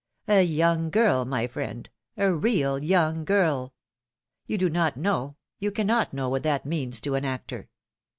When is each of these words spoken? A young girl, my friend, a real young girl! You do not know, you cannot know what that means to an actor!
A 0.27 0.41
young 0.41 0.89
girl, 0.89 1.25
my 1.25 1.45
friend, 1.45 1.87
a 2.17 2.33
real 2.33 2.79
young 2.83 3.23
girl! 3.23 3.75
You 4.47 4.57
do 4.57 4.67
not 4.67 4.97
know, 4.97 5.35
you 5.59 5.69
cannot 5.69 6.11
know 6.11 6.27
what 6.27 6.41
that 6.41 6.65
means 6.65 6.99
to 7.01 7.13
an 7.13 7.23
actor! 7.23 7.69